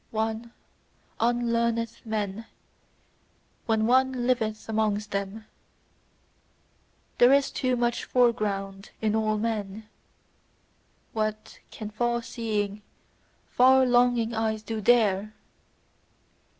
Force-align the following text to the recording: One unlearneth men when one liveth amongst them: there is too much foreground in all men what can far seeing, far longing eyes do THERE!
One 0.09 0.51
unlearneth 1.19 2.03
men 2.07 2.47
when 3.67 3.85
one 3.85 4.25
liveth 4.25 4.67
amongst 4.67 5.11
them: 5.11 5.45
there 7.19 7.31
is 7.31 7.51
too 7.51 7.75
much 7.75 8.03
foreground 8.05 8.89
in 8.99 9.15
all 9.15 9.37
men 9.37 9.87
what 11.13 11.59
can 11.69 11.91
far 11.91 12.23
seeing, 12.23 12.81
far 13.51 13.85
longing 13.85 14.33
eyes 14.33 14.63
do 14.63 14.81
THERE! 14.81 15.35